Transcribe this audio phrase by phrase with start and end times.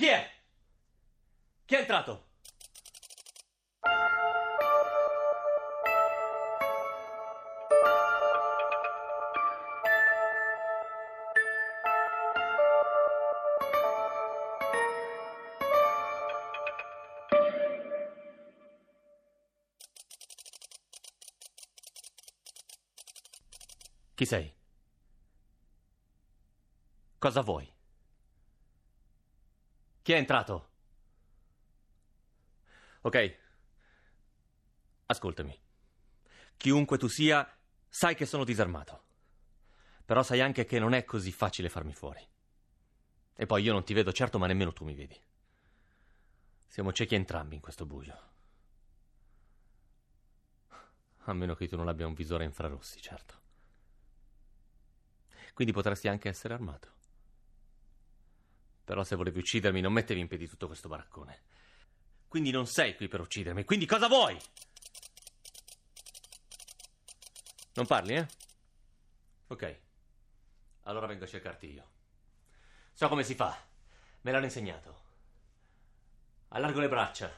[0.00, 0.30] Chi è?
[1.66, 2.28] Chi è entrato?
[24.14, 24.50] Chi sei?
[27.18, 27.70] Cosa vuoi?
[30.10, 30.70] Chi è entrato?
[33.02, 33.38] Ok.
[35.06, 35.56] Ascoltami.
[36.56, 37.48] Chiunque tu sia,
[37.88, 39.04] sai che sono disarmato.
[40.04, 42.28] Però sai anche che non è così facile farmi fuori.
[43.36, 45.16] E poi io non ti vedo certo, ma nemmeno tu mi vedi.
[46.66, 48.32] Siamo ciechi entrambi in questo buio.
[51.18, 53.40] A meno che tu non abbia un visore infrarossi, certo.
[55.54, 56.98] Quindi potresti anche essere armato.
[58.90, 61.42] Però se volevi uccidermi non mettevi in piedi tutto questo baraccone.
[62.26, 64.36] Quindi non sei qui per uccidermi, quindi cosa vuoi?
[67.74, 68.26] Non parli, eh?
[69.46, 69.78] Ok.
[70.82, 71.88] Allora vengo a cercarti io.
[72.92, 73.56] So come si fa.
[74.22, 75.02] Me l'hanno insegnato.
[76.48, 77.32] Allargo le braccia.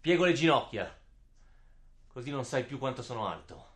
[0.00, 0.96] Piego le ginocchia.
[2.06, 3.70] Così non sai più quanto sono alto.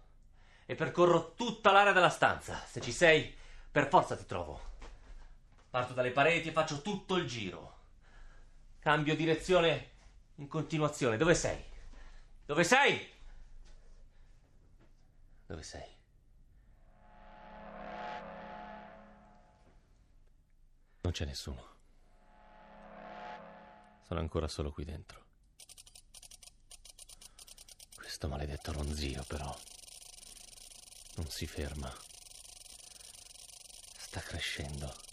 [0.66, 2.64] E percorro tutta l'area della stanza.
[2.64, 3.36] Se ci sei,
[3.72, 4.74] per forza ti trovo.
[5.76, 7.80] Parto dalle pareti e faccio tutto il giro.
[8.78, 9.90] Cambio direzione
[10.36, 11.18] in continuazione.
[11.18, 11.62] Dove sei?
[12.46, 13.12] Dove sei?
[15.44, 15.86] Dove sei?
[21.02, 21.62] Non c'è nessuno.
[24.06, 25.24] Sono ancora solo qui dentro.
[27.94, 29.54] Questo maledetto ronzio, però,
[31.16, 31.94] non si ferma.
[33.94, 35.04] Sta crescendo.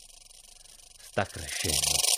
[1.14, 2.13] Sta crescendo.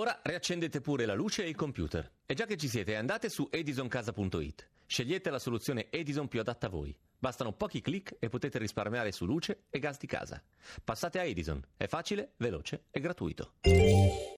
[0.00, 2.10] Ora riaccendete pure la luce e il computer.
[2.24, 4.66] E già che ci siete, andate su edisoncasa.it.
[4.86, 6.96] Scegliete la soluzione Edison più adatta a voi.
[7.18, 10.42] Bastano pochi clic e potete risparmiare su luce e gas di casa.
[10.82, 11.62] Passate a Edison.
[11.76, 13.52] È facile, veloce e gratuito.